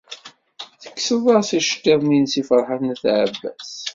[0.81, 3.71] Tekkseḍ-as iceḍḍiḍen-nnes i Ferḥat n At Ɛebbas.